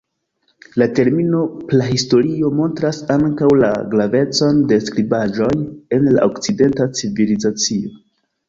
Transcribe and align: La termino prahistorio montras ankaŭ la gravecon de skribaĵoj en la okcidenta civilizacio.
La 0.81 0.85
termino 0.99 1.41
prahistorio 1.73 2.49
montras 2.61 3.01
ankaŭ 3.17 3.49
la 3.65 3.69
gravecon 3.93 4.65
de 4.73 4.81
skribaĵoj 4.87 5.53
en 5.99 6.11
la 6.17 6.25
okcidenta 6.33 6.89
civilizacio. 7.03 7.95